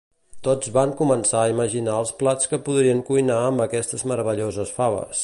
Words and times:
Tots 0.45 0.69
van 0.77 0.93
començar 1.01 1.41
a 1.43 1.51
imaginar 1.51 1.99
els 2.05 2.13
plats 2.23 2.51
que 2.53 2.61
podrien 2.71 3.05
cuinar 3.11 3.39
amb 3.51 3.65
aquestes 3.67 4.07
meravelloses 4.15 4.77
faves 4.81 5.17